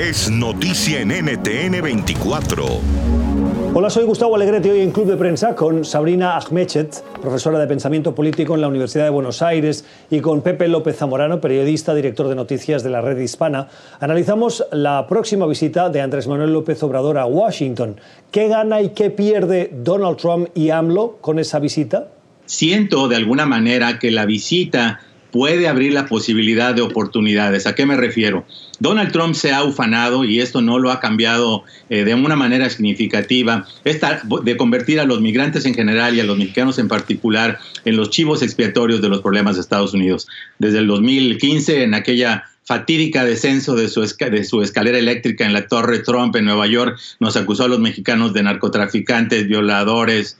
es 0.00 0.30
noticia 0.30 1.02
en 1.02 1.08
NTN 1.08 1.82
24. 1.82 2.64
Hola, 3.74 3.90
soy 3.90 4.04
Gustavo 4.04 4.34
Alegrete 4.34 4.70
hoy 4.70 4.80
en 4.80 4.92
Club 4.92 5.06
de 5.06 5.16
Prensa 5.18 5.54
con 5.54 5.84
Sabrina 5.84 6.38
Ahmechet, 6.38 7.04
profesora 7.20 7.58
de 7.58 7.66
Pensamiento 7.66 8.14
Político 8.14 8.54
en 8.54 8.62
la 8.62 8.68
Universidad 8.68 9.04
de 9.04 9.10
Buenos 9.10 9.42
Aires, 9.42 9.84
y 10.10 10.20
con 10.20 10.40
Pepe 10.40 10.68
López 10.68 10.96
Zamorano, 10.96 11.42
periodista, 11.42 11.94
director 11.94 12.28
de 12.28 12.34
noticias 12.34 12.82
de 12.82 12.88
la 12.88 13.02
red 13.02 13.18
hispana. 13.18 13.68
Analizamos 14.00 14.64
la 14.72 15.06
próxima 15.06 15.46
visita 15.46 15.90
de 15.90 16.00
Andrés 16.00 16.26
Manuel 16.26 16.54
López 16.54 16.82
Obrador 16.82 17.18
a 17.18 17.26
Washington. 17.26 18.00
¿Qué 18.30 18.48
gana 18.48 18.80
y 18.80 18.90
qué 18.90 19.10
pierde 19.10 19.70
Donald 19.70 20.16
Trump 20.16 20.48
y 20.54 20.70
AMLO 20.70 21.18
con 21.20 21.38
esa 21.38 21.58
visita? 21.58 22.08
Siento 22.46 23.06
de 23.06 23.16
alguna 23.16 23.44
manera 23.44 23.98
que 23.98 24.10
la 24.10 24.24
visita 24.24 25.00
puede 25.30 25.68
abrir 25.68 25.92
la 25.92 26.06
posibilidad 26.06 26.74
de 26.74 26.82
oportunidades. 26.82 27.66
¿A 27.66 27.74
qué 27.74 27.86
me 27.86 27.96
refiero? 27.96 28.44
Donald 28.78 29.12
Trump 29.12 29.34
se 29.34 29.52
ha 29.52 29.62
ufanado, 29.62 30.24
y 30.24 30.40
esto 30.40 30.62
no 30.62 30.78
lo 30.78 30.90
ha 30.90 31.00
cambiado 31.00 31.64
eh, 31.90 32.04
de 32.04 32.14
una 32.14 32.36
manera 32.36 32.70
significativa, 32.70 33.66
esta, 33.84 34.22
de 34.42 34.56
convertir 34.56 35.00
a 35.00 35.04
los 35.04 35.20
migrantes 35.20 35.66
en 35.66 35.74
general 35.74 36.16
y 36.16 36.20
a 36.20 36.24
los 36.24 36.38
mexicanos 36.38 36.78
en 36.78 36.88
particular 36.88 37.58
en 37.84 37.96
los 37.96 38.10
chivos 38.10 38.42
expiatorios 38.42 39.02
de 39.02 39.08
los 39.08 39.20
problemas 39.20 39.56
de 39.56 39.62
Estados 39.62 39.94
Unidos. 39.94 40.26
Desde 40.58 40.78
el 40.78 40.86
2015, 40.86 41.84
en 41.84 41.94
aquella 41.94 42.44
fatídica 42.64 43.24
descenso 43.24 43.74
de 43.74 43.88
su, 43.88 44.00
de 44.00 44.44
su 44.44 44.62
escalera 44.62 44.98
eléctrica 44.98 45.44
en 45.44 45.52
la 45.52 45.66
Torre 45.66 45.98
Trump 46.00 46.36
en 46.36 46.44
Nueva 46.44 46.66
York, 46.66 46.98
nos 47.18 47.36
acusó 47.36 47.64
a 47.64 47.68
los 47.68 47.80
mexicanos 47.80 48.32
de 48.32 48.42
narcotraficantes, 48.42 49.46
violadores, 49.46 50.38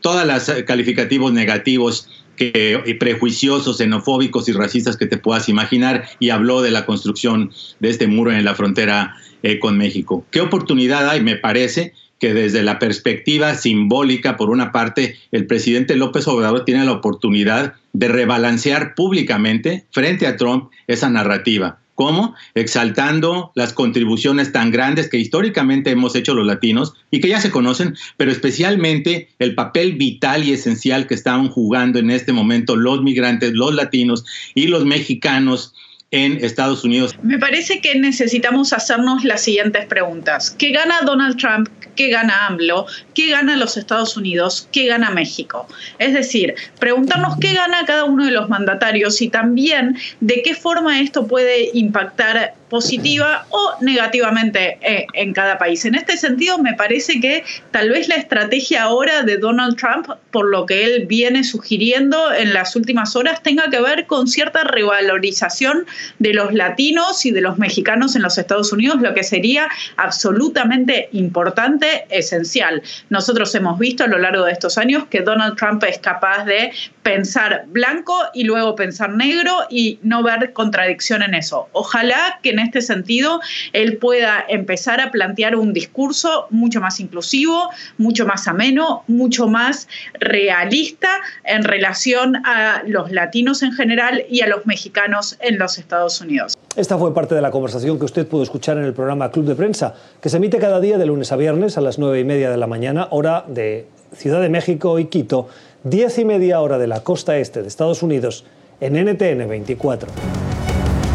todos 0.00 0.26
los 0.26 0.64
calificativos 0.64 1.32
negativos 1.32 2.08
y 2.38 2.94
prejuiciosos, 2.94 3.78
xenofóbicos 3.78 4.48
y 4.48 4.52
racistas 4.52 4.96
que 4.96 5.06
te 5.06 5.16
puedas 5.16 5.48
imaginar 5.48 6.08
y 6.18 6.30
habló 6.30 6.62
de 6.62 6.70
la 6.70 6.86
construcción 6.86 7.52
de 7.80 7.90
este 7.90 8.06
muro 8.06 8.32
en 8.32 8.44
la 8.44 8.54
frontera 8.54 9.14
eh, 9.42 9.58
con 9.58 9.78
México. 9.78 10.24
¿Qué 10.30 10.40
oportunidad 10.40 11.08
hay? 11.08 11.20
Me 11.20 11.36
parece 11.36 11.92
que 12.18 12.34
desde 12.34 12.62
la 12.62 12.78
perspectiva 12.78 13.54
simbólica, 13.56 14.36
por 14.36 14.50
una 14.50 14.70
parte, 14.70 15.16
el 15.32 15.46
presidente 15.46 15.96
López 15.96 16.28
Obrador 16.28 16.64
tiene 16.64 16.84
la 16.84 16.92
oportunidad 16.92 17.74
de 17.92 18.08
rebalancear 18.08 18.94
públicamente 18.94 19.86
frente 19.90 20.28
a 20.28 20.36
Trump 20.36 20.70
esa 20.86 21.10
narrativa. 21.10 21.80
¿Cómo? 21.94 22.34
Exaltando 22.54 23.52
las 23.54 23.74
contribuciones 23.74 24.50
tan 24.50 24.70
grandes 24.70 25.10
que 25.10 25.18
históricamente 25.18 25.90
hemos 25.90 26.16
hecho 26.16 26.34
los 26.34 26.46
latinos 26.46 26.94
y 27.10 27.20
que 27.20 27.28
ya 27.28 27.40
se 27.40 27.50
conocen, 27.50 27.96
pero 28.16 28.32
especialmente 28.32 29.28
el 29.38 29.54
papel 29.54 29.92
vital 29.92 30.44
y 30.44 30.52
esencial 30.52 31.06
que 31.06 31.14
están 31.14 31.48
jugando 31.48 31.98
en 31.98 32.10
este 32.10 32.32
momento 32.32 32.76
los 32.76 33.02
migrantes, 33.02 33.52
los 33.52 33.74
latinos 33.74 34.24
y 34.54 34.68
los 34.68 34.86
mexicanos 34.86 35.74
en 36.12 36.44
Estados 36.44 36.84
Unidos. 36.84 37.16
Me 37.22 37.38
parece 37.38 37.80
que 37.80 37.98
necesitamos 37.98 38.72
hacernos 38.72 39.24
las 39.24 39.40
siguientes 39.40 39.86
preguntas. 39.86 40.50
¿Qué 40.50 40.70
gana 40.70 41.00
Donald 41.04 41.38
Trump? 41.38 41.68
¿Qué 41.96 42.10
gana 42.10 42.46
AMLO? 42.46 42.86
¿Qué 43.14 43.30
gana 43.30 43.56
los 43.56 43.76
Estados 43.76 44.16
Unidos? 44.16 44.68
¿Qué 44.72 44.86
gana 44.86 45.10
México? 45.10 45.66
Es 45.98 46.12
decir, 46.12 46.54
preguntarnos 46.78 47.36
qué 47.40 47.54
gana 47.54 47.84
cada 47.86 48.04
uno 48.04 48.26
de 48.26 48.30
los 48.30 48.48
mandatarios 48.48 49.20
y 49.22 49.28
también 49.28 49.96
de 50.20 50.42
qué 50.42 50.54
forma 50.54 51.00
esto 51.00 51.26
puede 51.26 51.70
impactar 51.72 52.54
positiva 52.72 53.44
o 53.50 53.74
negativamente 53.82 54.78
eh, 54.80 55.06
en 55.12 55.34
cada 55.34 55.58
país. 55.58 55.84
En 55.84 55.94
este 55.94 56.16
sentido, 56.16 56.56
me 56.56 56.72
parece 56.72 57.20
que 57.20 57.44
tal 57.70 57.90
vez 57.90 58.08
la 58.08 58.14
estrategia 58.14 58.84
ahora 58.84 59.22
de 59.24 59.36
Donald 59.36 59.76
Trump, 59.76 60.08
por 60.30 60.48
lo 60.48 60.64
que 60.64 60.86
él 60.86 61.06
viene 61.06 61.44
sugiriendo 61.44 62.32
en 62.32 62.54
las 62.54 62.74
últimas 62.74 63.14
horas, 63.14 63.42
tenga 63.42 63.68
que 63.68 63.78
ver 63.78 64.06
con 64.06 64.26
cierta 64.26 64.64
revalorización 64.64 65.84
de 66.18 66.32
los 66.32 66.54
latinos 66.54 67.26
y 67.26 67.30
de 67.30 67.42
los 67.42 67.58
mexicanos 67.58 68.16
en 68.16 68.22
los 68.22 68.38
Estados 68.38 68.72
Unidos, 68.72 69.02
lo 69.02 69.12
que 69.12 69.22
sería 69.22 69.68
absolutamente 69.98 71.10
importante, 71.12 72.06
esencial. 72.08 72.82
Nosotros 73.10 73.54
hemos 73.54 73.78
visto 73.78 74.04
a 74.04 74.06
lo 74.06 74.16
largo 74.16 74.46
de 74.46 74.52
estos 74.52 74.78
años 74.78 75.04
que 75.10 75.20
Donald 75.20 75.58
Trump 75.58 75.84
es 75.84 75.98
capaz 75.98 76.46
de 76.46 76.72
pensar 77.02 77.64
blanco 77.66 78.16
y 78.32 78.44
luego 78.44 78.76
pensar 78.76 79.10
negro 79.10 79.52
y 79.68 79.98
no 80.02 80.22
ver 80.22 80.54
contradicción 80.54 81.22
en 81.22 81.34
eso. 81.34 81.68
Ojalá 81.72 82.38
que 82.42 82.50
en 82.50 82.61
este 82.62 82.82
sentido 82.82 83.40
él 83.72 83.98
pueda 83.98 84.44
empezar 84.48 85.00
a 85.00 85.10
plantear 85.10 85.56
un 85.56 85.72
discurso 85.72 86.46
mucho 86.50 86.80
más 86.80 87.00
inclusivo, 87.00 87.70
mucho 87.98 88.26
más 88.26 88.48
ameno, 88.48 89.04
mucho 89.06 89.48
más 89.48 89.88
realista 90.14 91.08
en 91.44 91.64
relación 91.64 92.36
a 92.46 92.82
los 92.86 93.10
latinos 93.10 93.62
en 93.62 93.72
general 93.72 94.24
y 94.28 94.42
a 94.42 94.46
los 94.46 94.66
mexicanos 94.66 95.36
en 95.40 95.58
los 95.58 95.78
Estados 95.78 96.20
Unidos. 96.20 96.54
Esta 96.76 96.96
fue 96.96 97.12
parte 97.12 97.34
de 97.34 97.42
la 97.42 97.50
conversación 97.50 97.98
que 97.98 98.04
usted 98.04 98.26
pudo 98.26 98.42
escuchar 98.42 98.78
en 98.78 98.84
el 98.84 98.94
programa 98.94 99.30
Club 99.30 99.46
de 99.46 99.54
Prensa, 99.54 99.94
que 100.20 100.28
se 100.28 100.38
emite 100.38 100.58
cada 100.58 100.80
día 100.80 100.98
de 100.98 101.06
lunes 101.06 101.30
a 101.32 101.36
viernes 101.36 101.76
a 101.76 101.80
las 101.80 101.98
nueve 101.98 102.20
y 102.20 102.24
media 102.24 102.50
de 102.50 102.56
la 102.56 102.66
mañana, 102.66 103.08
hora 103.10 103.44
de 103.46 103.86
Ciudad 104.16 104.40
de 104.40 104.48
México 104.48 104.98
y 104.98 105.06
Quito, 105.06 105.48
diez 105.84 106.18
y 106.18 106.24
media 106.24 106.60
hora 106.60 106.78
de 106.78 106.86
la 106.86 107.00
costa 107.00 107.36
este 107.38 107.62
de 107.62 107.68
Estados 107.68 108.02
Unidos, 108.02 108.44
en 108.80 108.94
NTN 108.94 109.48
24. 109.48 110.41